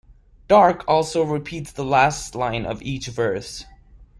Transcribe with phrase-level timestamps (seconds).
[0.47, 3.65] Darke also repeats the last line of each verse.